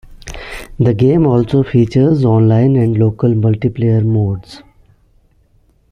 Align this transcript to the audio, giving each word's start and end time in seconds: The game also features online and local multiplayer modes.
The 0.79 0.95
game 0.95 1.27
also 1.27 1.61
features 1.61 2.25
online 2.25 2.75
and 2.75 2.97
local 2.97 3.29
multiplayer 3.33 4.03
modes. 4.03 4.63